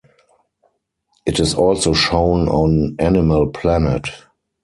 [1.27, 4.07] It is also shown on Animal Planet.